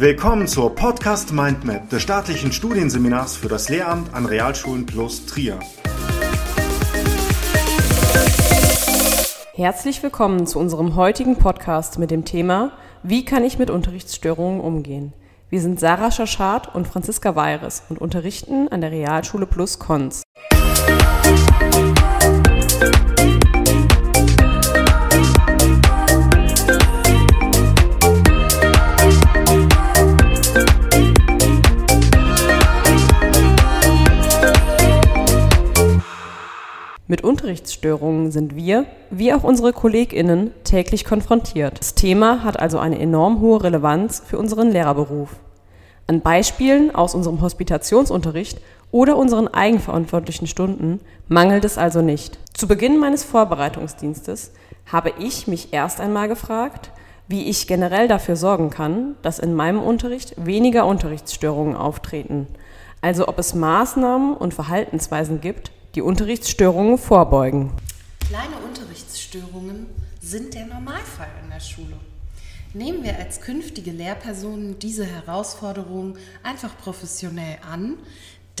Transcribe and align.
Willkommen 0.00 0.48
zur 0.48 0.74
Podcast 0.74 1.30
Mindmap 1.30 1.90
des 1.90 2.00
staatlichen 2.00 2.52
Studienseminars 2.52 3.36
für 3.36 3.48
das 3.48 3.68
Lehramt 3.68 4.14
an 4.14 4.24
Realschulen 4.24 4.86
plus 4.86 5.26
Trier. 5.26 5.60
Herzlich 9.52 10.02
willkommen 10.02 10.46
zu 10.46 10.58
unserem 10.58 10.96
heutigen 10.96 11.36
Podcast 11.36 11.98
mit 11.98 12.10
dem 12.10 12.24
Thema 12.24 12.72
Wie 13.02 13.26
kann 13.26 13.44
ich 13.44 13.58
mit 13.58 13.68
Unterrichtsstörungen 13.68 14.62
umgehen? 14.62 15.12
Wir 15.50 15.60
sind 15.60 15.78
Sarah 15.78 16.10
Schaschat 16.10 16.74
und 16.74 16.88
Franziska 16.88 17.36
Weires 17.36 17.82
und 17.90 18.00
unterrichten 18.00 18.68
an 18.68 18.80
der 18.80 18.92
Realschule 18.92 19.44
Plus 19.44 19.78
Konz. 19.78 20.22
Mit 37.10 37.24
Unterrichtsstörungen 37.24 38.30
sind 38.30 38.54
wir, 38.54 38.86
wie 39.10 39.34
auch 39.34 39.42
unsere 39.42 39.72
KollegInnen, 39.72 40.52
täglich 40.62 41.04
konfrontiert. 41.04 41.80
Das 41.80 41.96
Thema 41.96 42.44
hat 42.44 42.60
also 42.60 42.78
eine 42.78 43.00
enorm 43.00 43.40
hohe 43.40 43.64
Relevanz 43.64 44.22
für 44.24 44.38
unseren 44.38 44.70
Lehrerberuf. 44.70 45.30
An 46.06 46.20
Beispielen 46.20 46.94
aus 46.94 47.16
unserem 47.16 47.40
Hospitationsunterricht 47.40 48.60
oder 48.92 49.16
unseren 49.16 49.48
eigenverantwortlichen 49.48 50.46
Stunden 50.46 51.00
mangelt 51.26 51.64
es 51.64 51.78
also 51.78 52.00
nicht. 52.00 52.38
Zu 52.54 52.68
Beginn 52.68 52.96
meines 52.96 53.24
Vorbereitungsdienstes 53.24 54.52
habe 54.86 55.12
ich 55.18 55.48
mich 55.48 55.72
erst 55.72 56.00
einmal 56.00 56.28
gefragt, 56.28 56.92
wie 57.26 57.48
ich 57.48 57.66
generell 57.66 58.06
dafür 58.06 58.36
sorgen 58.36 58.70
kann, 58.70 59.16
dass 59.22 59.40
in 59.40 59.54
meinem 59.54 59.82
Unterricht 59.82 60.34
weniger 60.36 60.86
Unterrichtsstörungen 60.86 61.74
auftreten. 61.74 62.46
Also 63.00 63.26
ob 63.26 63.40
es 63.40 63.52
Maßnahmen 63.52 64.36
und 64.36 64.54
Verhaltensweisen 64.54 65.40
gibt, 65.40 65.72
die 65.94 66.02
Unterrichtsstörungen 66.02 66.98
vorbeugen. 66.98 67.72
Kleine 68.28 68.56
Unterrichtsstörungen 68.66 69.86
sind 70.20 70.54
der 70.54 70.66
Normalfall 70.66 71.30
in 71.42 71.50
der 71.50 71.60
Schule. 71.60 71.96
Nehmen 72.72 73.02
wir 73.02 73.18
als 73.18 73.40
künftige 73.40 73.90
Lehrpersonen 73.90 74.78
diese 74.78 75.04
Herausforderung 75.04 76.16
einfach 76.44 76.78
professionell 76.78 77.58
an, 77.68 77.96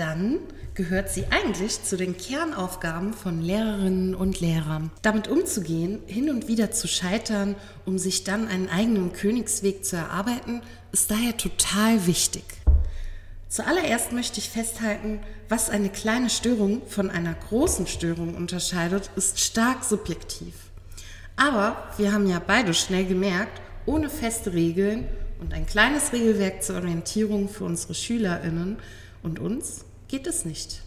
dann 0.00 0.38
gehört 0.74 1.10
sie 1.10 1.26
eigentlich 1.30 1.84
zu 1.84 1.96
den 1.96 2.16
Kernaufgaben 2.16 3.12
von 3.12 3.42
Lehrerinnen 3.42 4.14
und 4.14 4.40
Lehrern. 4.40 4.90
Damit 5.02 5.28
umzugehen, 5.28 6.00
hin 6.06 6.30
und 6.30 6.48
wieder 6.48 6.70
zu 6.70 6.88
scheitern, 6.88 7.54
um 7.84 7.98
sich 7.98 8.24
dann 8.24 8.48
einen 8.48 8.68
eigenen 8.68 9.12
Königsweg 9.12 9.84
zu 9.84 9.96
erarbeiten, 9.96 10.62
ist 10.90 11.10
daher 11.10 11.36
total 11.36 12.06
wichtig. 12.06 12.44
Zuallererst 13.50 14.12
möchte 14.12 14.38
ich 14.38 14.48
festhalten, 14.48 15.18
was 15.48 15.70
eine 15.70 15.88
kleine 15.88 16.30
Störung 16.30 16.82
von 16.86 17.10
einer 17.10 17.34
großen 17.34 17.88
Störung 17.88 18.36
unterscheidet, 18.36 19.10
ist 19.16 19.40
stark 19.40 19.82
subjektiv. 19.82 20.54
Aber 21.34 21.90
wir 21.96 22.12
haben 22.12 22.28
ja 22.28 22.40
beide 22.44 22.74
schnell 22.74 23.04
gemerkt, 23.06 23.60
ohne 23.86 24.08
feste 24.08 24.52
Regeln 24.52 25.08
und 25.40 25.52
ein 25.52 25.66
kleines 25.66 26.12
Regelwerk 26.12 26.62
zur 26.62 26.76
Orientierung 26.76 27.48
für 27.48 27.64
unsere 27.64 27.94
Schülerinnen 27.94 28.78
und 29.24 29.40
uns 29.40 29.84
geht 30.06 30.28
es 30.28 30.44
nicht. 30.44 30.82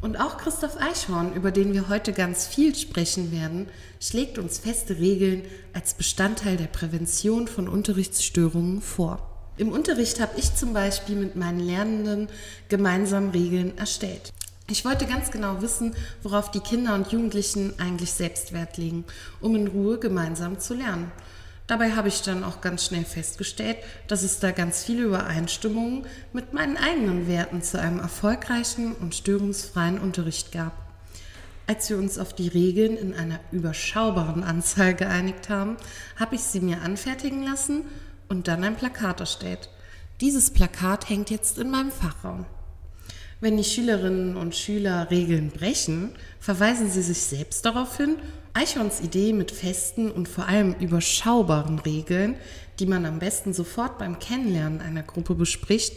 Und 0.00 0.18
auch 0.18 0.36
Christoph 0.36 0.76
Eichhorn, 0.80 1.32
über 1.34 1.52
den 1.52 1.74
wir 1.74 1.88
heute 1.88 2.12
ganz 2.12 2.44
viel 2.44 2.74
sprechen 2.74 3.30
werden, 3.30 3.68
schlägt 4.00 4.38
uns 4.38 4.58
feste 4.58 4.98
Regeln 4.98 5.44
als 5.72 5.94
Bestandteil 5.94 6.56
der 6.56 6.66
Prävention 6.66 7.46
von 7.46 7.68
Unterrichtsstörungen 7.68 8.82
vor. 8.82 9.33
Im 9.56 9.70
Unterricht 9.70 10.20
habe 10.20 10.36
ich 10.36 10.54
zum 10.56 10.72
Beispiel 10.72 11.14
mit 11.14 11.36
meinen 11.36 11.60
Lernenden 11.60 12.28
gemeinsam 12.68 13.30
Regeln 13.30 13.78
erstellt. 13.78 14.32
Ich 14.68 14.84
wollte 14.84 15.06
ganz 15.06 15.30
genau 15.30 15.62
wissen, 15.62 15.94
worauf 16.24 16.50
die 16.50 16.60
Kinder 16.60 16.94
und 16.94 17.12
Jugendlichen 17.12 17.78
eigentlich 17.78 18.12
selbst 18.12 18.52
Wert 18.52 18.78
legen, 18.78 19.04
um 19.40 19.54
in 19.54 19.68
Ruhe 19.68 19.98
gemeinsam 19.98 20.58
zu 20.58 20.74
lernen. 20.74 21.12
Dabei 21.68 21.92
habe 21.92 22.08
ich 22.08 22.22
dann 22.22 22.42
auch 22.42 22.62
ganz 22.62 22.86
schnell 22.86 23.04
festgestellt, 23.04 23.76
dass 24.08 24.24
es 24.24 24.40
da 24.40 24.50
ganz 24.50 24.82
viele 24.82 25.04
Übereinstimmungen 25.04 26.04
mit 26.32 26.52
meinen 26.52 26.76
eigenen 26.76 27.28
Werten 27.28 27.62
zu 27.62 27.80
einem 27.80 28.00
erfolgreichen 28.00 28.92
und 28.94 29.14
störungsfreien 29.14 30.00
Unterricht 30.00 30.50
gab. 30.50 30.72
Als 31.66 31.88
wir 31.88 31.96
uns 31.96 32.18
auf 32.18 32.34
die 32.34 32.48
Regeln 32.48 32.96
in 32.96 33.14
einer 33.14 33.38
überschaubaren 33.52 34.42
Anzahl 34.42 34.94
geeinigt 34.94 35.48
haben, 35.48 35.76
habe 36.16 36.34
ich 36.34 36.42
sie 36.42 36.60
mir 36.60 36.82
anfertigen 36.82 37.44
lassen 37.44 37.84
und 38.28 38.48
dann 38.48 38.64
ein 38.64 38.76
Plakat 38.76 39.20
erstellt. 39.20 39.68
Dieses 40.20 40.50
Plakat 40.50 41.08
hängt 41.08 41.30
jetzt 41.30 41.58
in 41.58 41.70
meinem 41.70 41.90
Fachraum. 41.90 42.46
Wenn 43.40 43.56
die 43.56 43.64
Schülerinnen 43.64 44.36
und 44.36 44.54
Schüler 44.54 45.10
Regeln 45.10 45.50
brechen, 45.50 46.12
verweisen 46.40 46.90
sie 46.90 47.02
sich 47.02 47.20
selbst 47.20 47.64
darauf 47.66 47.96
hin. 47.96 48.16
Eichhorns 48.54 49.00
Idee 49.00 49.32
mit 49.32 49.50
festen 49.50 50.10
und 50.10 50.28
vor 50.28 50.46
allem 50.46 50.74
überschaubaren 50.74 51.80
Regeln, 51.80 52.36
die 52.78 52.86
man 52.86 53.04
am 53.04 53.18
besten 53.18 53.52
sofort 53.52 53.98
beim 53.98 54.18
Kennenlernen 54.18 54.80
einer 54.80 55.02
Gruppe 55.02 55.34
bespricht, 55.34 55.94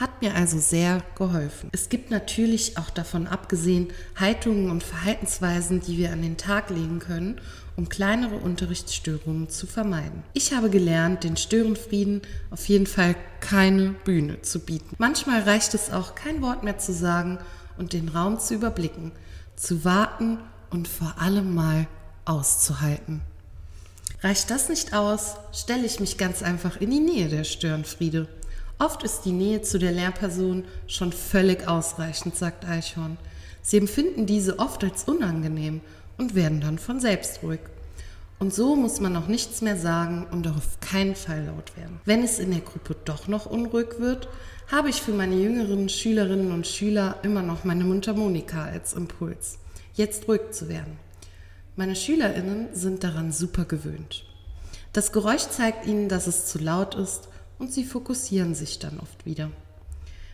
hat 0.00 0.22
mir 0.22 0.34
also 0.34 0.58
sehr 0.58 1.02
geholfen. 1.14 1.68
Es 1.72 1.90
gibt 1.90 2.10
natürlich 2.10 2.78
auch 2.78 2.88
davon 2.88 3.26
abgesehen 3.26 3.88
Haltungen 4.18 4.70
und 4.70 4.82
Verhaltensweisen, 4.82 5.80
die 5.80 5.98
wir 5.98 6.10
an 6.10 6.22
den 6.22 6.38
Tag 6.38 6.70
legen 6.70 6.98
können, 6.98 7.38
um 7.76 7.88
kleinere 7.88 8.36
Unterrichtsstörungen 8.36 9.50
zu 9.50 9.66
vermeiden. 9.66 10.22
Ich 10.32 10.54
habe 10.54 10.70
gelernt, 10.70 11.22
den 11.22 11.36
Störenfrieden 11.36 12.22
auf 12.50 12.66
jeden 12.68 12.86
Fall 12.86 13.14
keine 13.40 13.90
Bühne 14.04 14.40
zu 14.42 14.60
bieten. 14.60 14.96
Manchmal 14.98 15.42
reicht 15.42 15.74
es 15.74 15.90
auch, 15.90 16.14
kein 16.14 16.40
Wort 16.40 16.62
mehr 16.62 16.78
zu 16.78 16.92
sagen 16.92 17.38
und 17.76 17.92
den 17.92 18.08
Raum 18.08 18.40
zu 18.40 18.54
überblicken, 18.54 19.12
zu 19.56 19.84
warten 19.84 20.38
und 20.70 20.88
vor 20.88 21.14
allem 21.18 21.54
mal 21.54 21.86
auszuhalten. 22.24 23.20
Reicht 24.22 24.50
das 24.50 24.68
nicht 24.68 24.92
aus, 24.94 25.36
stelle 25.52 25.86
ich 25.86 26.00
mich 26.00 26.18
ganz 26.18 26.42
einfach 26.42 26.80
in 26.80 26.90
die 26.90 27.00
Nähe 27.00 27.28
der 27.28 27.44
Störenfriede. 27.44 28.28
Oft 28.80 29.02
ist 29.02 29.26
die 29.26 29.32
Nähe 29.32 29.60
zu 29.60 29.78
der 29.78 29.92
Lehrperson 29.92 30.64
schon 30.86 31.12
völlig 31.12 31.68
ausreichend, 31.68 32.34
sagt 32.34 32.64
Eichhorn. 32.64 33.18
Sie 33.60 33.76
empfinden 33.76 34.24
diese 34.24 34.58
oft 34.58 34.82
als 34.82 35.04
unangenehm 35.04 35.82
und 36.16 36.34
werden 36.34 36.62
dann 36.62 36.78
von 36.78 36.98
selbst 36.98 37.42
ruhig. 37.42 37.60
Und 38.38 38.54
so 38.54 38.76
muss 38.76 38.98
man 38.98 39.14
auch 39.16 39.26
nichts 39.26 39.60
mehr 39.60 39.76
sagen 39.76 40.26
und 40.30 40.48
auch 40.48 40.56
auf 40.56 40.80
keinen 40.80 41.14
Fall 41.14 41.44
laut 41.44 41.76
werden. 41.76 42.00
Wenn 42.06 42.22
es 42.22 42.38
in 42.38 42.52
der 42.52 42.62
Gruppe 42.62 42.96
doch 43.04 43.28
noch 43.28 43.44
unruhig 43.44 43.98
wird, 43.98 44.30
habe 44.72 44.88
ich 44.88 45.02
für 45.02 45.12
meine 45.12 45.34
jüngeren 45.36 45.90
Schülerinnen 45.90 46.50
und 46.50 46.66
Schüler 46.66 47.16
immer 47.22 47.42
noch 47.42 47.64
meine 47.64 47.84
Mundharmonika 47.84 48.64
als 48.64 48.94
Impuls, 48.94 49.58
jetzt 49.92 50.26
ruhig 50.26 50.52
zu 50.52 50.70
werden. 50.70 50.96
Meine 51.76 51.96
Schülerinnen 51.96 52.68
sind 52.72 53.04
daran 53.04 53.30
super 53.30 53.66
gewöhnt. 53.66 54.24
Das 54.94 55.12
Geräusch 55.12 55.48
zeigt 55.50 55.86
ihnen, 55.86 56.08
dass 56.08 56.26
es 56.26 56.46
zu 56.46 56.58
laut 56.58 56.94
ist 56.94 57.28
und 57.60 57.72
sie 57.72 57.84
fokussieren 57.84 58.54
sich 58.54 58.80
dann 58.80 58.98
oft 58.98 59.24
wieder. 59.24 59.50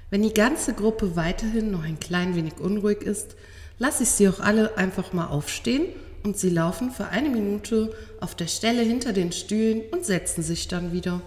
Wenn 0.08 0.22
die 0.22 0.32
ganze 0.32 0.72
Gruppe 0.72 1.16
weiterhin 1.16 1.70
noch 1.70 1.82
ein 1.82 2.00
klein 2.00 2.36
wenig 2.36 2.58
unruhig 2.58 3.02
ist, 3.02 3.34
lasse 3.78 4.04
ich 4.04 4.10
sie 4.10 4.28
auch 4.28 4.40
alle 4.40 4.78
einfach 4.78 5.12
mal 5.12 5.26
aufstehen 5.26 5.86
und 6.22 6.38
sie 6.38 6.50
laufen 6.50 6.90
für 6.90 7.08
eine 7.08 7.28
Minute 7.28 7.92
auf 8.20 8.34
der 8.34 8.46
Stelle 8.46 8.82
hinter 8.82 9.12
den 9.12 9.32
Stühlen 9.32 9.82
und 9.90 10.04
setzen 10.04 10.42
sich 10.42 10.68
dann 10.68 10.92
wieder. 10.92 11.20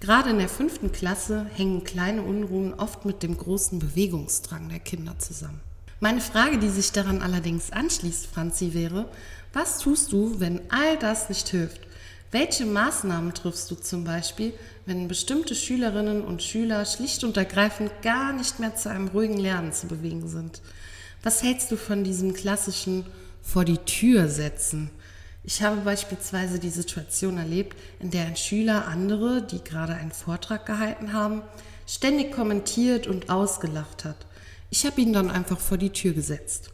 Gerade 0.00 0.30
in 0.30 0.38
der 0.38 0.48
fünften 0.48 0.92
Klasse 0.92 1.46
hängen 1.54 1.84
kleine 1.84 2.22
Unruhen 2.22 2.74
oft 2.74 3.04
mit 3.04 3.22
dem 3.22 3.36
großen 3.36 3.78
Bewegungsdrang 3.78 4.68
der 4.68 4.78
Kinder 4.78 5.18
zusammen. 5.18 5.60
Meine 6.00 6.20
Frage, 6.20 6.58
die 6.58 6.68
sich 6.68 6.92
daran 6.92 7.22
allerdings 7.22 7.72
anschließt, 7.72 8.26
Franzi, 8.26 8.74
wäre, 8.74 9.08
was 9.54 9.78
tust 9.78 10.12
du, 10.12 10.38
wenn 10.38 10.60
all 10.70 10.98
das 10.98 11.30
nicht 11.30 11.48
hilft? 11.48 11.85
Welche 12.38 12.66
Maßnahmen 12.66 13.32
triffst 13.32 13.70
du 13.70 13.76
zum 13.76 14.04
Beispiel, 14.04 14.52
wenn 14.84 15.08
bestimmte 15.08 15.54
Schülerinnen 15.54 16.22
und 16.22 16.42
Schüler 16.42 16.84
schlicht 16.84 17.24
und 17.24 17.38
ergreifend 17.38 17.90
gar 18.02 18.34
nicht 18.34 18.60
mehr 18.60 18.76
zu 18.76 18.90
einem 18.90 19.08
ruhigen 19.08 19.38
Lernen 19.38 19.72
zu 19.72 19.86
bewegen 19.86 20.28
sind? 20.28 20.60
Was 21.22 21.42
hältst 21.42 21.70
du 21.70 21.78
von 21.78 22.04
diesem 22.04 22.34
klassischen 22.34 23.06
vor 23.40 23.64
die 23.64 23.78
Tür 23.78 24.28
setzen? 24.28 24.90
Ich 25.44 25.62
habe 25.62 25.78
beispielsweise 25.78 26.58
die 26.58 26.68
Situation 26.68 27.38
erlebt, 27.38 27.74
in 28.00 28.10
der 28.10 28.26
ein 28.26 28.36
Schüler 28.36 28.86
andere, 28.86 29.40
die 29.40 29.64
gerade 29.64 29.94
einen 29.94 30.12
Vortrag 30.12 30.66
gehalten 30.66 31.14
haben, 31.14 31.40
ständig 31.86 32.32
kommentiert 32.32 33.06
und 33.06 33.30
ausgelacht 33.30 34.04
hat. 34.04 34.26
Ich 34.68 34.84
habe 34.84 35.00
ihn 35.00 35.14
dann 35.14 35.30
einfach 35.30 35.58
vor 35.58 35.78
die 35.78 35.88
Tür 35.88 36.12
gesetzt. 36.12 36.68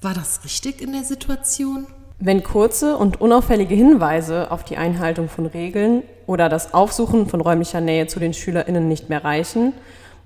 War 0.00 0.14
das 0.14 0.44
richtig 0.44 0.80
in 0.80 0.92
der 0.92 1.02
Situation? 1.02 1.88
Wenn 2.22 2.42
kurze 2.42 2.98
und 2.98 3.18
unauffällige 3.22 3.74
Hinweise 3.74 4.50
auf 4.50 4.62
die 4.62 4.76
Einhaltung 4.76 5.30
von 5.30 5.46
Regeln 5.46 6.02
oder 6.26 6.50
das 6.50 6.74
Aufsuchen 6.74 7.26
von 7.26 7.40
räumlicher 7.40 7.80
Nähe 7.80 8.08
zu 8.08 8.20
den 8.20 8.34
SchülerInnen 8.34 8.86
nicht 8.86 9.08
mehr 9.08 9.24
reichen, 9.24 9.72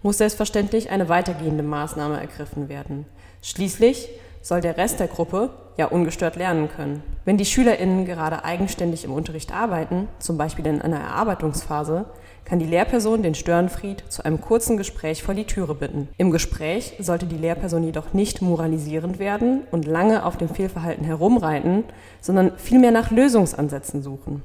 muss 0.02 0.18
selbstverständlich 0.18 0.90
eine 0.90 1.08
weitergehende 1.08 1.62
Maßnahme 1.62 2.18
ergriffen 2.20 2.68
werden. 2.68 3.06
Schließlich 3.42 4.08
soll 4.42 4.60
der 4.60 4.76
Rest 4.76 4.98
der 4.98 5.06
Gruppe 5.06 5.50
ja 5.76 5.86
ungestört 5.86 6.36
lernen 6.36 6.68
können. 6.68 7.02
Wenn 7.24 7.36
die 7.36 7.44
SchülerInnen 7.44 8.04
gerade 8.04 8.44
eigenständig 8.44 9.04
im 9.04 9.12
Unterricht 9.12 9.52
arbeiten, 9.52 10.08
zum 10.18 10.36
Beispiel 10.38 10.66
in 10.66 10.82
einer 10.82 11.00
Erarbeitungsphase, 11.00 12.06
kann 12.44 12.58
die 12.58 12.66
Lehrperson 12.66 13.22
den 13.22 13.34
Störenfried 13.34 14.04
zu 14.08 14.24
einem 14.24 14.40
kurzen 14.40 14.76
Gespräch 14.76 15.22
vor 15.22 15.34
die 15.34 15.46
Türe 15.46 15.74
bitten. 15.74 16.08
Im 16.18 16.30
Gespräch 16.30 16.94
sollte 17.00 17.26
die 17.26 17.38
Lehrperson 17.38 17.82
jedoch 17.82 18.12
nicht 18.12 18.42
moralisierend 18.42 19.18
werden 19.18 19.62
und 19.70 19.86
lange 19.86 20.26
auf 20.26 20.36
dem 20.36 20.48
Fehlverhalten 20.48 21.04
herumreiten, 21.04 21.84
sondern 22.20 22.52
vielmehr 22.56 22.90
nach 22.90 23.10
Lösungsansätzen 23.10 24.02
suchen. 24.02 24.42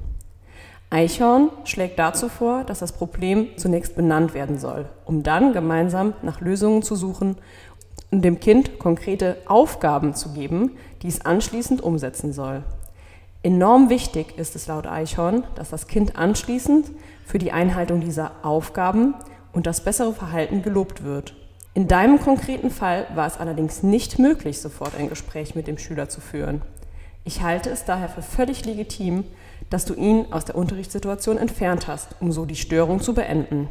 Eichhorn 0.92 1.50
schlägt 1.62 2.00
dazu 2.00 2.28
vor, 2.28 2.64
dass 2.64 2.80
das 2.80 2.90
Problem 2.90 3.46
zunächst 3.56 3.94
benannt 3.94 4.34
werden 4.34 4.58
soll, 4.58 4.86
um 5.04 5.22
dann 5.22 5.52
gemeinsam 5.52 6.14
nach 6.22 6.40
Lösungen 6.40 6.82
zu 6.82 6.96
suchen 6.96 7.36
dem 8.10 8.40
Kind 8.40 8.78
konkrete 8.78 9.36
Aufgaben 9.46 10.14
zu 10.14 10.32
geben, 10.32 10.72
die 11.02 11.08
es 11.08 11.24
anschließend 11.24 11.80
umsetzen 11.80 12.32
soll. 12.32 12.64
Enorm 13.42 13.88
wichtig 13.88 14.36
ist 14.36 14.56
es 14.56 14.66
laut 14.66 14.86
Eichhorn, 14.86 15.44
dass 15.54 15.70
das 15.70 15.86
Kind 15.86 16.16
anschließend 16.16 16.90
für 17.24 17.38
die 17.38 17.52
Einhaltung 17.52 18.00
dieser 18.00 18.32
Aufgaben 18.42 19.14
und 19.52 19.66
das 19.66 19.80
bessere 19.82 20.12
Verhalten 20.12 20.62
gelobt 20.62 21.04
wird. 21.04 21.34
In 21.72 21.86
deinem 21.86 22.20
konkreten 22.20 22.70
Fall 22.70 23.06
war 23.14 23.26
es 23.26 23.38
allerdings 23.38 23.82
nicht 23.82 24.18
möglich, 24.18 24.60
sofort 24.60 24.96
ein 24.96 25.08
Gespräch 25.08 25.54
mit 25.54 25.68
dem 25.68 25.78
Schüler 25.78 26.08
zu 26.08 26.20
führen. 26.20 26.62
Ich 27.24 27.42
halte 27.42 27.70
es 27.70 27.84
daher 27.84 28.08
für 28.08 28.22
völlig 28.22 28.64
legitim, 28.64 29.24
dass 29.70 29.84
du 29.84 29.94
ihn 29.94 30.32
aus 30.32 30.44
der 30.44 30.56
Unterrichtssituation 30.56 31.38
entfernt 31.38 31.86
hast, 31.86 32.16
um 32.20 32.32
so 32.32 32.44
die 32.44 32.56
Störung 32.56 33.00
zu 33.00 33.14
beenden. 33.14 33.68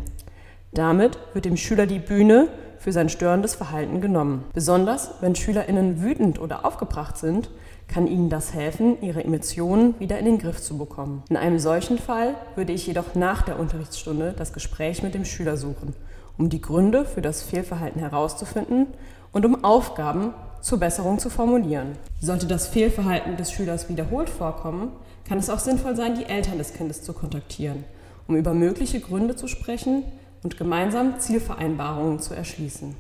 Damit 0.72 1.20
wird 1.34 1.46
dem 1.46 1.58
Schüler 1.58 1.88
die 1.88 2.00
Bühne 2.00 2.48
für 2.80 2.92
sein 2.92 3.10
störendes 3.10 3.56
Verhalten 3.56 4.02
genommen. 4.02 4.46
Besonders 4.54 5.12
wenn 5.22 5.36
SchülerInnen 5.36 6.02
wütend 6.02 6.40
oder 6.40 6.66
aufgebracht 6.66 7.18
sind, 7.18 7.50
kann 7.88 8.08
ihnen 8.08 8.30
das 8.30 8.54
helfen, 8.54 9.02
ihre 9.02 9.24
Emotionen 9.24 10.00
wieder 10.00 10.18
in 10.18 10.26
den 10.26 10.38
Griff 10.38 10.62
zu 10.62 10.78
bekommen. 10.78 11.24
In 11.30 11.38
einem 11.38 11.60
solchen 11.60 11.98
Fall 11.98 12.36
würde 12.56 12.72
ich 12.72 12.88
jedoch 12.88 13.16
nach 13.16 13.42
der 13.42 13.60
Unterrichtsstunde 13.60 14.34
das 14.38 14.54
Gespräch 14.54 15.04
mit 15.04 15.14
dem 15.14 15.26
Schüler 15.26 15.58
suchen, 15.58 15.94
um 16.38 16.50
die 16.50 16.62
Gründe 16.62 17.04
für 17.06 17.22
das 17.22 17.42
Fehlverhalten 17.42 18.00
herauszufinden 18.00 18.88
und 19.34 19.46
um 19.46 19.64
Aufgaben 19.64 20.34
zur 20.62 20.80
Besserung 20.80 21.20
zu 21.20 21.30
formulieren. 21.30 21.98
Sollte 22.22 22.48
das 22.48 22.68
Fehlverhalten 22.68 23.38
des 23.38 23.52
Schülers 23.52 23.90
wiederholt 23.90 24.30
vorkommen, 24.30 24.92
kann 25.28 25.38
es 25.38 25.50
auch 25.50 25.60
sinnvoll 25.60 25.96
sein, 25.96 26.16
die 26.16 26.26
Eltern 26.26 26.58
des 26.58 26.74
Kindes 26.74 27.04
zu 27.04 27.14
kontaktieren, 27.14 27.84
um 28.28 28.36
über 28.36 28.54
mögliche 28.54 29.00
Gründe 29.00 29.36
zu 29.36 29.48
sprechen 29.48 30.04
und 30.44 30.58
gemeinsam 30.58 31.20
Zielvereinbarungen 31.20 32.20
zu 32.20 32.34
erschließen. 32.34 32.96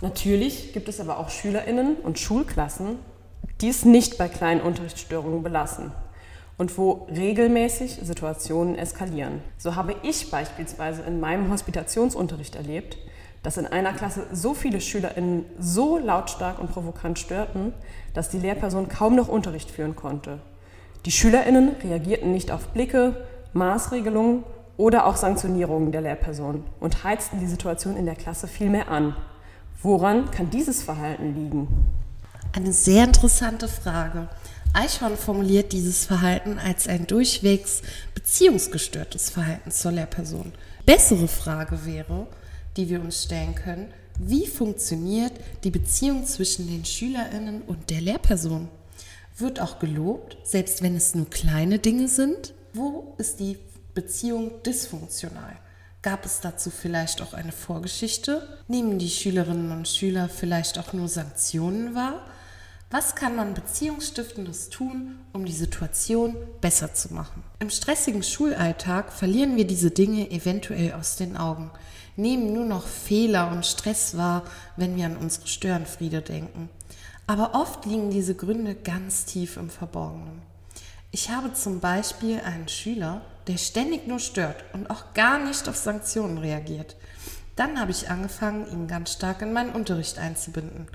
Natürlich 0.00 0.72
gibt 0.72 0.88
es 0.88 1.00
aber 1.00 1.18
auch 1.18 1.30
Schülerinnen 1.30 1.96
und 1.96 2.18
Schulklassen, 2.18 2.98
die 3.60 3.68
es 3.68 3.84
nicht 3.84 4.18
bei 4.18 4.28
kleinen 4.28 4.60
Unterrichtsstörungen 4.60 5.42
belassen 5.42 5.92
und 6.58 6.76
wo 6.78 7.06
regelmäßig 7.10 7.98
Situationen 8.02 8.76
eskalieren. 8.76 9.40
So 9.58 9.74
habe 9.74 9.94
ich 10.02 10.30
beispielsweise 10.30 11.02
in 11.02 11.20
meinem 11.20 11.50
Hospitationsunterricht 11.50 12.56
erlebt, 12.56 12.98
dass 13.42 13.58
in 13.58 13.66
einer 13.66 13.92
Klasse 13.92 14.26
so 14.32 14.54
viele 14.54 14.80
SchülerInnen 14.80 15.44
so 15.58 15.98
lautstark 15.98 16.58
und 16.58 16.72
provokant 16.72 17.18
störten, 17.18 17.72
dass 18.12 18.28
die 18.28 18.38
Lehrperson 18.38 18.88
kaum 18.88 19.14
noch 19.14 19.28
Unterricht 19.28 19.70
führen 19.70 19.96
konnte. 19.96 20.40
Die 21.04 21.12
SchülerInnen 21.12 21.76
reagierten 21.84 22.32
nicht 22.32 22.50
auf 22.50 22.68
Blicke, 22.68 23.24
Maßregelungen 23.52 24.42
oder 24.76 25.06
auch 25.06 25.16
Sanktionierungen 25.16 25.92
der 25.92 26.02
Lehrperson 26.02 26.64
und 26.80 27.04
heizten 27.04 27.40
die 27.40 27.46
Situation 27.46 27.96
in 27.96 28.06
der 28.06 28.16
Klasse 28.16 28.46
viel 28.46 28.70
mehr 28.70 28.88
an. 28.88 29.16
Woran 29.82 30.30
kann 30.30 30.50
dieses 30.50 30.82
Verhalten 30.82 31.34
liegen? 31.34 31.68
Eine 32.52 32.72
sehr 32.72 33.04
interessante 33.04 33.68
Frage. 33.68 34.28
Eichhorn 34.72 35.16
formuliert 35.16 35.72
dieses 35.72 36.04
Verhalten 36.06 36.58
als 36.58 36.88
ein 36.88 37.06
durchwegs 37.06 37.82
beziehungsgestörtes 38.14 39.30
Verhalten 39.30 39.70
zur 39.70 39.92
Lehrperson. 39.92 40.52
Bessere 40.84 41.28
Frage 41.28 41.84
wäre, 41.86 42.26
die 42.76 42.88
wir 42.88 43.00
uns 43.00 43.24
stellen 43.24 43.54
können, 43.54 43.88
wie 44.18 44.46
funktioniert 44.46 45.32
die 45.64 45.70
Beziehung 45.70 46.24
zwischen 46.26 46.66
den 46.68 46.84
Schülerinnen 46.84 47.62
und 47.62 47.90
der 47.90 48.00
Lehrperson? 48.00 48.68
Wird 49.38 49.60
auch 49.60 49.78
gelobt, 49.78 50.38
selbst 50.42 50.82
wenn 50.82 50.96
es 50.96 51.14
nur 51.14 51.28
kleine 51.28 51.78
Dinge 51.78 52.08
sind? 52.08 52.54
Wo 52.72 53.14
ist 53.18 53.40
die 53.40 53.58
Beziehung 53.96 54.62
dysfunktional? 54.62 55.56
Gab 56.02 56.24
es 56.24 56.40
dazu 56.40 56.70
vielleicht 56.70 57.20
auch 57.20 57.32
eine 57.32 57.50
Vorgeschichte? 57.50 58.46
Nehmen 58.68 59.00
die 59.00 59.10
Schülerinnen 59.10 59.72
und 59.72 59.88
Schüler 59.88 60.28
vielleicht 60.28 60.78
auch 60.78 60.92
nur 60.92 61.08
Sanktionen 61.08 61.96
wahr? 61.96 62.24
Was 62.90 63.16
kann 63.16 63.34
man 63.34 63.54
Beziehungsstiftendes 63.54 64.68
tun, 64.68 65.18
um 65.32 65.44
die 65.44 65.52
Situation 65.52 66.36
besser 66.60 66.94
zu 66.94 67.12
machen? 67.12 67.42
Im 67.58 67.70
stressigen 67.70 68.22
Schulalltag 68.22 69.12
verlieren 69.12 69.56
wir 69.56 69.66
diese 69.66 69.90
Dinge 69.90 70.30
eventuell 70.30 70.92
aus 70.92 71.16
den 71.16 71.36
Augen, 71.36 71.72
nehmen 72.14 72.52
nur 72.52 72.66
noch 72.66 72.86
Fehler 72.86 73.50
und 73.50 73.66
Stress 73.66 74.16
wahr, 74.16 74.44
wenn 74.76 74.94
wir 74.94 75.06
an 75.06 75.16
unsere 75.16 75.48
Störenfriede 75.48 76.22
denken. 76.22 76.68
Aber 77.26 77.54
oft 77.54 77.86
liegen 77.86 78.10
diese 78.10 78.36
Gründe 78.36 78.76
ganz 78.76 79.24
tief 79.24 79.56
im 79.56 79.70
Verborgenen. 79.70 80.42
Ich 81.10 81.30
habe 81.30 81.52
zum 81.54 81.80
Beispiel 81.80 82.40
einen 82.40 82.68
Schüler, 82.68 83.22
der 83.46 83.58
ständig 83.58 84.06
nur 84.06 84.18
stört 84.18 84.64
und 84.72 84.90
auch 84.90 85.14
gar 85.14 85.38
nicht 85.38 85.68
auf 85.68 85.76
Sanktionen 85.76 86.38
reagiert. 86.38 86.96
Dann 87.54 87.80
habe 87.80 87.90
ich 87.90 88.10
angefangen, 88.10 88.70
ihn 88.70 88.86
ganz 88.86 89.12
stark 89.12 89.40
in 89.42 89.52
meinen 89.52 89.72
Unterricht 89.72 90.18
einzubinden, 90.18 90.88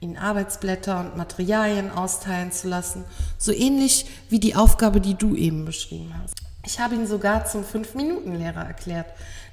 ihn 0.00 0.16
Arbeitsblätter 0.16 0.98
und 1.00 1.16
Materialien 1.16 1.90
austeilen 1.90 2.50
zu 2.50 2.68
lassen, 2.68 3.04
so 3.36 3.52
ähnlich 3.52 4.06
wie 4.28 4.40
die 4.40 4.56
Aufgabe, 4.56 5.00
die 5.00 5.14
du 5.14 5.36
eben 5.36 5.64
beschrieben 5.64 6.14
hast. 6.22 6.34
Ich 6.64 6.80
habe 6.80 6.96
ihn 6.96 7.06
sogar 7.06 7.46
zum 7.46 7.64
Fünf-Minuten-Lehrer 7.64 8.66
erklärt, 8.66 9.06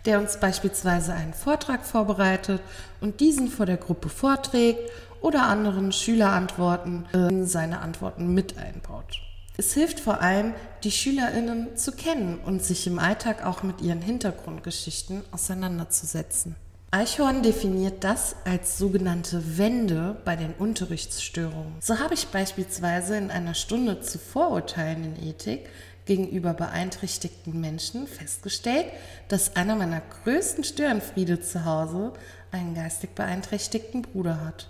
der 0.06 0.20
uns 0.20 0.40
beispielsweise 0.40 1.14
einen 1.14 1.34
Vortrag 1.34 1.86
vorbereitet 1.86 2.62
und 3.00 3.20
diesen 3.20 3.48
vor 3.48 3.66
der 3.66 3.78
Gruppe 3.78 4.10
vorträgt 4.10 4.92
oder 5.22 5.44
anderen 5.44 5.92
Schülerantworten 5.92 7.06
in 7.14 7.48
seine 7.48 7.80
Antworten 7.80 8.34
mit 8.34 8.58
einbaut. 8.58 9.25
Es 9.58 9.74
hilft 9.74 10.02
vor 10.02 10.22
allem, 10.22 10.54
die 10.84 10.92
Schülerinnen 10.92 11.78
zu 11.78 11.94
kennen 11.94 12.40
und 12.40 12.64
sich 12.64 12.88
im 12.88 13.00
Alltag 13.00 13.46
auch 13.46 13.64
mit 13.64 13.82
ihren 13.82 14.02
Hintergrundgeschichten 14.02 15.24
auseinanderzusetzen. 15.32 16.58
Eichhorn 16.92 17.42
definiert 17.42 18.04
das 18.04 18.36
als 18.46 18.78
sogenannte 18.78 19.58
Wende 19.58 20.18
bei 20.26 20.36
den 20.36 20.54
Unterrichtsstörungen. 20.54 21.74
So 21.80 22.00
habe 22.00 22.14
ich 22.14 22.28
beispielsweise 22.28 23.18
in 23.18 23.32
einer 23.32 23.54
Stunde 23.54 24.02
zu 24.02 24.18
Vorurteilen 24.18 25.04
in 25.04 25.30
Ethik 25.30 25.70
gegenüber 26.06 26.54
beeinträchtigten 26.54 27.60
Menschen 27.60 28.08
festgestellt, 28.08 28.86
dass 29.28 29.56
einer 29.56 29.76
meiner 29.76 30.02
größten 30.24 30.64
Störenfriede 30.64 31.42
zu 31.42 31.66
Hause 31.66 32.14
einen 32.52 32.76
geistig 32.76 33.16
beeinträchtigten 33.16 34.04
Bruder 34.04 34.46
hat 34.46 34.70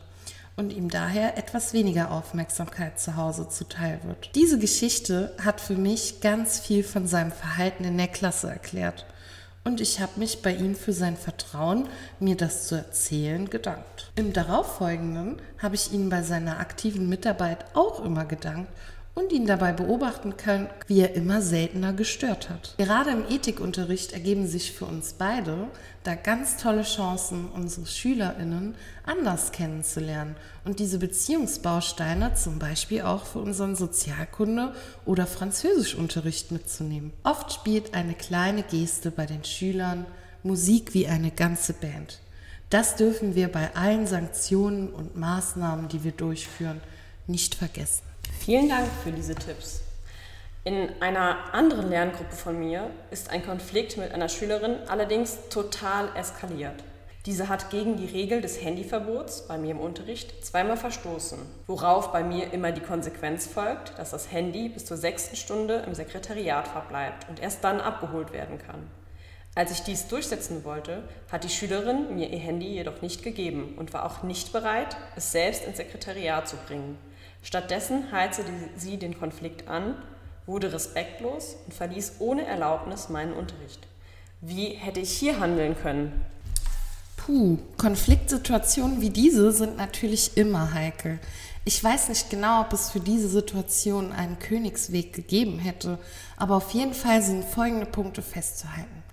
und 0.56 0.72
ihm 0.72 0.90
daher 0.90 1.38
etwas 1.38 1.74
weniger 1.74 2.12
Aufmerksamkeit 2.12 3.00
zu 3.00 3.16
Hause 3.16 3.50
zuteil 3.50 4.00
wird. 4.04 4.32
Diese 4.36 4.58
Geschichte 4.58 5.36
hat 5.44 5.60
für 5.62 5.76
mich 5.76 6.22
ganz 6.22 6.60
viel 6.60 6.84
von 6.84 7.08
seinem 7.08 7.32
Verhalten 7.32 7.84
in 7.84 7.98
der 7.98 8.08
Klasse 8.08 8.50
erklärt 8.50 9.06
und 9.66 9.82
ich 9.82 10.00
habe 10.00 10.20
mich 10.20 10.44
bei 10.44 10.54
ihm 10.54 10.76
für 10.76 10.94
sein 10.94 11.18
Vertrauen, 11.18 11.90
mir 12.20 12.38
das 12.38 12.68
zu 12.68 12.76
erzählen, 12.76 13.50
gedankt. 13.50 14.12
Im 14.16 14.32
darauffolgenden 14.32 15.42
habe 15.58 15.76
ich 15.76 15.92
ihn 15.92 16.10
bei 16.10 16.22
seiner 16.22 16.60
aktiven 16.60 17.10
Mitarbeit 17.10 17.66
auch 17.74 18.04
immer 18.06 18.26
gedankt 18.26 18.70
und 19.16 19.32
ihn 19.32 19.48
dabei 19.48 19.72
beobachten 19.72 20.38
können, 20.38 20.70
wie 20.88 21.00
er 21.00 21.16
immer 21.16 21.42
seltener 21.42 21.94
gestört 21.94 22.50
hat. 22.50 22.76
Gerade 22.78 23.12
im 23.12 23.24
Ethikunterricht 23.30 24.12
ergeben 24.12 24.46
sich 24.46 24.74
für 24.74 24.86
uns 24.86 25.14
beide 25.14 25.70
da 26.04 26.16
ganz 26.16 26.58
tolle 26.58 26.84
Chancen, 26.84 27.50
unsere 27.50 27.88
SchülerInnen 27.88 28.76
anders 29.06 29.54
kennenzulernen 29.54 30.36
und 30.66 30.80
diese 30.80 31.00
Beziehungsbausteine 31.00 32.36
zum 32.36 32.60
Beispiel 32.60 33.02
auch 33.02 33.26
für 33.26 33.40
unseren 33.40 33.76
Sozialkunde- 33.76 34.74
oder 35.06 35.26
Französischunterricht 35.26 36.52
mitzunehmen. 36.52 37.14
Oft 37.24 37.54
spielt 37.54 37.94
eine 37.94 38.14
kleine 38.14 38.64
Geste 38.64 39.12
bei 39.12 39.26
den 39.26 39.44
Schülern 39.44 40.06
Musik 40.44 40.94
wie 40.94 41.08
eine 41.08 41.32
ganze 41.32 41.74
Band. 41.74 42.20
Das 42.70 42.96
dürfen 42.96 43.34
wir 43.34 43.48
bei 43.48 43.76
allen 43.76 44.06
Sanktionen 44.06 44.90
und 44.90 45.16
Maßnahmen, 45.16 45.88
die 45.88 46.04
wir 46.04 46.12
durchführen, 46.12 46.82
nicht 47.26 47.56
vergessen. 47.56 48.05
Vielen 48.40 48.70
Dank 48.70 48.88
für 49.04 49.12
diese 49.12 49.36
Tipps. 49.36 49.82
In 50.64 50.90
einer 51.02 51.54
anderen 51.54 51.90
Lerngruppe 51.90 52.36
von 52.36 52.60
mir 52.60 52.90
ist 53.12 53.30
ein 53.30 53.46
Konflikt 53.46 53.98
mit 53.98 54.12
einer 54.12 54.30
Schülerin 54.30 54.78
allerdings 54.88 55.38
total 55.50 56.10
eskaliert. 56.16 56.84
Diese 57.26 57.50
hat 57.50 57.72
gegen 57.72 57.98
die 57.98 58.06
Regel 58.06 58.42
des 58.42 58.62
Handyverbots 58.62 59.48
bei 59.48 59.58
mir 59.58 59.72
im 59.72 59.80
Unterricht 59.80 60.46
zweimal 60.46 60.78
verstoßen, 60.78 61.40
worauf 61.66 62.12
bei 62.12 62.24
mir 62.24 62.54
immer 62.54 62.72
die 62.72 62.82
Konsequenz 62.82 63.48
folgt, 63.48 63.98
dass 63.98 64.12
das 64.12 64.32
Handy 64.32 64.70
bis 64.70 64.86
zur 64.86 64.98
sechsten 64.98 65.36
Stunde 65.36 65.84
im 65.88 65.96
Sekretariat 65.96 66.68
verbleibt 66.68 67.28
und 67.30 67.40
erst 67.42 67.64
dann 67.64 67.82
abgeholt 67.82 68.32
werden 68.32 68.60
kann. 68.60 68.90
Als 69.56 69.72
ich 69.72 69.82
dies 69.82 70.08
durchsetzen 70.08 70.66
wollte, 70.66 71.02
hat 71.32 71.44
die 71.44 71.50
Schülerin 71.50 72.14
mir 72.16 72.30
ihr 72.30 72.40
Handy 72.40 72.68
jedoch 72.68 73.02
nicht 73.02 73.24
gegeben 73.24 73.74
und 73.78 73.94
war 73.94 74.06
auch 74.06 74.22
nicht 74.22 74.52
bereit, 74.52 74.96
es 75.16 75.32
selbst 75.32 75.66
ins 75.66 75.78
Sekretariat 75.78 76.48
zu 76.48 76.58
bringen. 76.58 76.98
Stattdessen 77.46 78.12
heizte 78.12 78.44
sie 78.76 78.98
den 78.98 79.20
Konflikt 79.20 79.68
an, 79.68 79.94
wurde 80.48 80.74
respektlos 80.74 81.56
und 81.66 81.76
verließ 81.76 82.14
ohne 82.18 82.44
Erlaubnis 82.44 83.10
meinen 83.10 83.34
Unterricht. 83.34 83.88
Wie 84.42 84.70
hätte 84.70 85.00
ich 85.00 85.12
hier 85.12 85.40
handeln 85.40 85.78
können? 85.80 86.26
Puh, 87.18 87.60
Konfliktsituationen 87.78 89.00
wie 89.00 89.12
diese 89.12 89.52
sind 89.52 89.78
natürlich 89.78 90.38
immer 90.38 90.74
heikel. 90.74 91.20
Ich 91.66 91.84
weiß 91.84 92.10
nicht 92.10 92.32
genau, 92.32 92.62
ob 92.62 92.74
es 92.74 92.90
für 92.90 93.00
diese 93.00 93.30
Situation 93.30 94.12
einen 94.12 94.40
Königsweg 94.40 95.14
gegeben 95.14 95.60
hätte, 95.60 96.00
aber 96.38 96.56
auf 96.56 96.72
jeden 96.72 96.96
Fall 96.96 97.22
sind 97.22 97.46
folgende 97.46 97.86
Punkte 97.86 98.24
festzuhalten. 98.24 99.04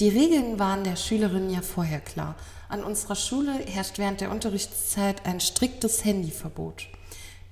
Die 0.00 0.08
Regeln 0.08 0.58
waren 0.58 0.82
der 0.82 0.96
Schülerin 0.96 1.50
ja 1.50 1.62
vorher 1.62 2.00
klar. 2.00 2.34
An 2.68 2.82
unserer 2.82 3.14
Schule 3.14 3.52
herrscht 3.52 3.98
während 3.98 4.20
der 4.20 4.32
Unterrichtszeit 4.32 5.24
ein 5.24 5.38
striktes 5.38 6.04
Handyverbot. 6.04 6.88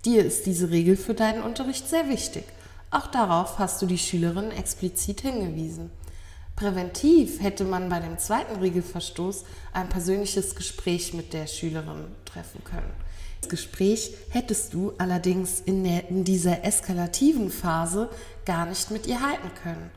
Dir 0.04 0.24
ist 0.24 0.44
diese 0.44 0.70
Regel 0.70 0.96
für 0.96 1.14
deinen 1.14 1.42
Unterricht 1.42 1.88
sehr 1.88 2.08
wichtig. 2.08 2.44
Auch 2.90 3.06
darauf 3.06 3.58
hast 3.58 3.80
du 3.80 3.86
die 3.86 3.98
Schülerin 3.98 4.50
explizit 4.50 5.22
hingewiesen. 5.22 5.90
Präventiv 6.56 7.42
hätte 7.42 7.64
man 7.64 7.88
bei 7.88 8.00
dem 8.00 8.18
zweiten 8.18 8.60
Regelverstoß 8.60 9.44
ein 9.72 9.88
persönliches 9.88 10.54
Gespräch 10.54 11.14
mit 11.14 11.32
der 11.32 11.46
Schülerin 11.46 12.04
treffen 12.26 12.62
können. 12.64 12.92
Das 13.40 13.48
Gespräch 13.48 14.14
hättest 14.30 14.74
du 14.74 14.92
allerdings 14.98 15.60
in, 15.60 15.82
der, 15.84 16.08
in 16.10 16.24
dieser 16.24 16.64
eskalativen 16.64 17.50
Phase 17.50 18.08
gar 18.44 18.66
nicht 18.66 18.90
mit 18.90 19.06
ihr 19.06 19.20
halten 19.20 19.50
können. 19.62 19.90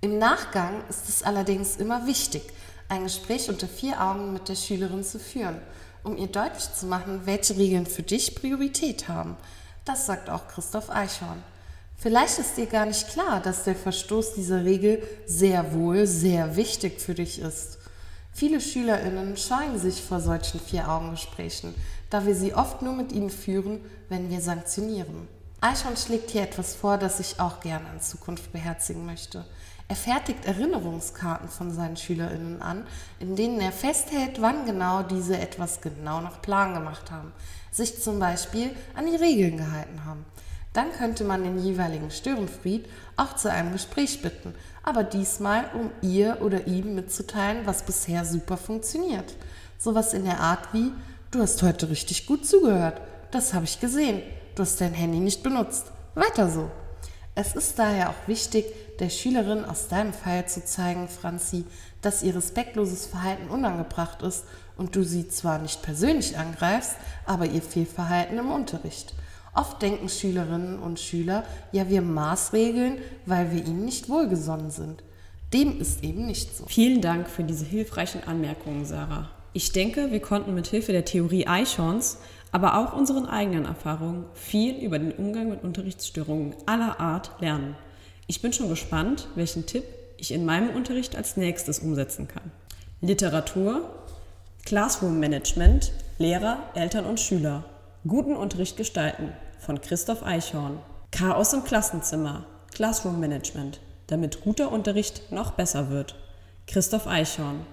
Im 0.00 0.18
Nachgang 0.18 0.82
ist 0.88 1.08
es 1.08 1.22
allerdings 1.22 1.76
immer 1.76 2.06
wichtig, 2.06 2.42
ein 2.88 3.04
Gespräch 3.04 3.48
unter 3.48 3.68
vier 3.68 4.02
Augen 4.02 4.32
mit 4.32 4.48
der 4.48 4.56
Schülerin 4.56 5.04
zu 5.04 5.18
führen, 5.18 5.60
um 6.04 6.16
ihr 6.16 6.26
deutlich 6.26 6.72
zu 6.74 6.86
machen, 6.86 7.22
welche 7.24 7.56
Regeln 7.56 7.86
für 7.86 8.02
dich 8.02 8.34
Priorität 8.34 9.08
haben. 9.08 9.36
Das 9.84 10.06
sagt 10.06 10.30
auch 10.30 10.48
Christoph 10.48 10.90
Eichhorn. 10.90 11.42
Vielleicht 11.96 12.38
ist 12.38 12.56
dir 12.56 12.66
gar 12.66 12.86
nicht 12.86 13.08
klar, 13.08 13.40
dass 13.40 13.64
der 13.64 13.76
Verstoß 13.76 14.34
dieser 14.34 14.64
Regel 14.64 15.02
sehr 15.26 15.72
wohl 15.72 16.06
sehr 16.06 16.56
wichtig 16.56 17.00
für 17.00 17.14
dich 17.14 17.40
ist. 17.40 17.78
Viele 18.32 18.60
SchülerInnen 18.60 19.36
scheuen 19.36 19.78
sich 19.78 20.02
vor 20.02 20.20
solchen 20.20 20.58
Vier-Augen-Gesprächen, 20.58 21.74
da 22.10 22.26
wir 22.26 22.34
sie 22.34 22.54
oft 22.54 22.82
nur 22.82 22.94
mit 22.94 23.12
ihnen 23.12 23.30
führen, 23.30 23.80
wenn 24.08 24.30
wir 24.30 24.40
sanktionieren. 24.40 25.28
Eichhorn 25.62 25.96
schlägt 25.96 26.32
hier 26.32 26.42
etwas 26.42 26.74
vor, 26.74 26.98
das 26.98 27.20
ich 27.20 27.38
auch 27.38 27.60
gerne 27.60 27.84
in 27.94 28.00
Zukunft 28.00 28.50
beherzigen 28.50 29.06
möchte. 29.06 29.44
Er 29.86 29.94
fertigt 29.94 30.44
Erinnerungskarten 30.44 31.48
von 31.48 31.70
seinen 31.70 31.96
SchülerInnen 31.96 32.60
an, 32.60 32.84
in 33.20 33.36
denen 33.36 33.60
er 33.60 33.70
festhält, 33.70 34.42
wann 34.42 34.66
genau 34.66 35.04
diese 35.04 35.38
etwas 35.38 35.80
genau 35.80 36.20
nach 36.20 36.42
Plan 36.42 36.74
gemacht 36.74 37.12
haben, 37.12 37.30
sich 37.70 38.02
zum 38.02 38.18
Beispiel 38.18 38.70
an 38.94 39.06
die 39.06 39.14
Regeln 39.14 39.56
gehalten 39.56 40.04
haben. 40.04 40.24
Dann 40.72 40.90
könnte 40.90 41.22
man 41.22 41.44
den 41.44 41.58
jeweiligen 41.60 42.10
Störenfried 42.10 42.88
auch 43.16 43.36
zu 43.36 43.48
einem 43.48 43.70
Gespräch 43.70 44.20
bitten, 44.20 44.56
aber 44.82 45.04
diesmal, 45.04 45.66
um 45.74 45.92
ihr 46.00 46.38
oder 46.40 46.66
ihm 46.66 46.96
mitzuteilen, 46.96 47.66
was 47.66 47.84
bisher 47.84 48.24
super 48.24 48.56
funktioniert. 48.56 49.36
Sowas 49.78 50.12
in 50.12 50.24
der 50.24 50.40
Art 50.40 50.72
wie, 50.72 50.90
du 51.30 51.40
hast 51.40 51.62
heute 51.62 51.88
richtig 51.88 52.26
gut 52.26 52.44
zugehört, 52.46 53.00
das 53.30 53.54
habe 53.54 53.64
ich 53.64 53.78
gesehen, 53.78 54.22
du 54.54 54.62
hast 54.62 54.80
dein 54.80 54.94
Handy 54.94 55.18
nicht 55.18 55.42
benutzt. 55.42 55.92
Weiter 56.14 56.50
so. 56.50 56.70
Es 57.34 57.54
ist 57.54 57.78
daher 57.78 58.10
auch 58.10 58.28
wichtig, 58.28 58.66
der 58.98 59.08
Schülerin 59.08 59.64
aus 59.64 59.88
deinem 59.88 60.12
Fall 60.12 60.46
zu 60.46 60.64
zeigen, 60.64 61.08
Franzi, 61.08 61.64
dass 62.02 62.22
ihr 62.22 62.36
respektloses 62.36 63.06
Verhalten 63.06 63.48
unangebracht 63.48 64.22
ist 64.22 64.44
und 64.76 64.94
du 64.94 65.02
sie 65.02 65.28
zwar 65.28 65.58
nicht 65.58 65.82
persönlich 65.82 66.36
angreifst, 66.36 66.96
aber 67.24 67.46
ihr 67.46 67.62
Fehlverhalten 67.62 68.38
im 68.38 68.50
Unterricht. 68.50 69.14
Oft 69.54 69.80
denken 69.82 70.08
Schülerinnen 70.08 70.78
und 70.78 70.98
Schüler, 70.98 71.44
ja, 71.72 71.88
wir 71.88 72.02
maßregeln, 72.02 72.98
weil 73.26 73.50
wir 73.52 73.64
ihnen 73.64 73.84
nicht 73.84 74.08
wohlgesonnen 74.08 74.70
sind. 74.70 75.02
Dem 75.52 75.78
ist 75.78 76.02
eben 76.02 76.26
nicht 76.26 76.56
so. 76.56 76.64
Vielen 76.66 77.02
Dank 77.02 77.28
für 77.28 77.44
diese 77.44 77.66
hilfreichen 77.66 78.24
Anmerkungen, 78.24 78.86
Sarah. 78.86 79.30
Ich 79.52 79.72
denke, 79.72 80.10
wir 80.10 80.20
konnten 80.20 80.54
mit 80.54 80.66
Hilfe 80.66 80.92
der 80.92 81.04
Theorie 81.04 81.46
Eichhorns, 81.46 82.18
aber 82.52 82.78
auch 82.78 82.92
unseren 82.92 83.26
eigenen 83.26 83.64
Erfahrungen 83.64 84.26
viel 84.34 84.76
über 84.76 84.98
den 84.98 85.12
Umgang 85.12 85.48
mit 85.48 85.64
Unterrichtsstörungen 85.64 86.54
aller 86.66 87.00
Art 87.00 87.32
lernen. 87.40 87.74
Ich 88.28 88.40
bin 88.40 88.52
schon 88.52 88.68
gespannt, 88.68 89.26
welchen 89.34 89.66
Tipp 89.66 89.84
ich 90.18 90.32
in 90.32 90.44
meinem 90.44 90.70
Unterricht 90.76 91.16
als 91.16 91.36
nächstes 91.36 91.80
umsetzen 91.80 92.28
kann. 92.28 92.52
Literatur, 93.00 93.90
Classroom 94.64 95.18
Management, 95.18 95.92
Lehrer, 96.18 96.58
Eltern 96.74 97.06
und 97.06 97.18
Schüler 97.18 97.64
Guten 98.04 98.34
Unterricht 98.34 98.76
gestalten 98.76 99.32
von 99.60 99.80
Christoph 99.80 100.24
Eichhorn. 100.24 100.80
Chaos 101.12 101.52
im 101.52 101.62
Klassenzimmer. 101.62 102.44
Classroom 102.74 103.20
Management. 103.20 103.78
Damit 104.08 104.40
guter 104.40 104.72
Unterricht 104.72 105.30
noch 105.30 105.52
besser 105.52 105.88
wird. 105.88 106.16
Christoph 106.66 107.06
Eichhorn. 107.06 107.64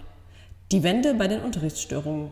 Die 0.71 0.83
Wende 0.83 1.15
bei 1.15 1.27
den 1.27 1.41
Unterrichtsstörungen. 1.41 2.29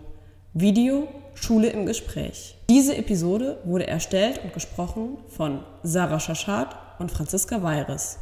Video 0.60 1.08
Schule 1.36 1.70
im 1.70 1.86
Gespräch. 1.86 2.58
Diese 2.68 2.98
Episode 2.98 3.60
wurde 3.64 3.86
erstellt 3.86 4.42
und 4.44 4.56
gesprochen 4.56 5.20
von 5.28 5.60
Sarah 5.84 6.20
Schaschat 6.20 6.76
und 6.98 7.12
Franziska 7.12 7.62
Weiris. 7.62 8.18